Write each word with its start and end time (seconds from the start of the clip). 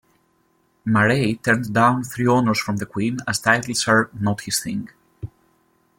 Murray 0.83 1.35
turned 1.43 1.75
down 1.75 2.03
three 2.03 2.25
honours 2.27 2.59
from 2.59 2.77
the 2.77 2.87
Queen 2.87 3.19
as 3.27 3.39
titles 3.39 3.87
are 3.87 4.09
"not 4.19 4.41
his 4.41 4.59
thing". 4.59 4.89